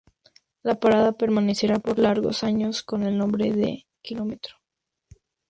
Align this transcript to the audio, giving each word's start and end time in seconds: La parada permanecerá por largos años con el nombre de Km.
La 0.63 0.79
parada 0.79 1.11
permanecerá 1.11 1.77
por 1.77 1.99
largos 1.99 2.43
años 2.43 2.81
con 2.81 3.03
el 3.03 3.19
nombre 3.19 3.51
de 3.51 3.85
Km. 4.01 4.39